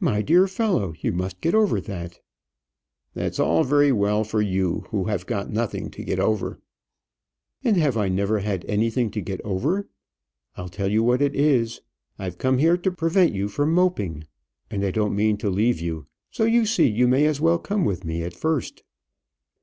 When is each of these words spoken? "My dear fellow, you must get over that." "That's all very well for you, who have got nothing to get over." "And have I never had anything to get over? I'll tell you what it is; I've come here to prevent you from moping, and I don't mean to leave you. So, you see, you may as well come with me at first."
"My 0.00 0.22
dear 0.22 0.48
fellow, 0.48 0.94
you 0.98 1.12
must 1.12 1.42
get 1.42 1.54
over 1.54 1.78
that." 1.82 2.20
"That's 3.12 3.38
all 3.38 3.64
very 3.64 3.92
well 3.92 4.24
for 4.24 4.40
you, 4.40 4.86
who 4.88 5.04
have 5.08 5.26
got 5.26 5.50
nothing 5.50 5.90
to 5.90 6.02
get 6.02 6.18
over." 6.18 6.58
"And 7.62 7.76
have 7.76 7.98
I 7.98 8.08
never 8.08 8.38
had 8.38 8.64
anything 8.64 9.10
to 9.10 9.20
get 9.20 9.42
over? 9.42 9.88
I'll 10.56 10.70
tell 10.70 10.90
you 10.90 11.02
what 11.02 11.20
it 11.20 11.36
is; 11.36 11.82
I've 12.18 12.38
come 12.38 12.56
here 12.56 12.78
to 12.78 12.90
prevent 12.90 13.34
you 13.34 13.46
from 13.46 13.74
moping, 13.74 14.24
and 14.70 14.82
I 14.86 14.90
don't 14.90 15.14
mean 15.14 15.36
to 15.36 15.50
leave 15.50 15.82
you. 15.82 16.06
So, 16.30 16.44
you 16.44 16.64
see, 16.64 16.88
you 16.88 17.06
may 17.06 17.26
as 17.26 17.38
well 17.38 17.58
come 17.58 17.84
with 17.84 18.06
me 18.06 18.22
at 18.22 18.32
first." 18.32 18.82